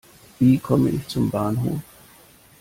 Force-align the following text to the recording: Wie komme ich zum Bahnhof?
Wie 0.39 0.57
komme 0.57 0.89
ich 0.89 1.07
zum 1.07 1.29
Bahnhof? 1.29 1.79